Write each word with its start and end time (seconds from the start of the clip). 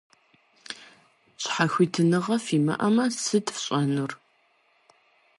Щхьэхуитыныгъэ 1.41 2.35
фимыӏэмэ, 2.45 3.05
сыт 3.23 3.47
фщӏэнур? 3.55 4.11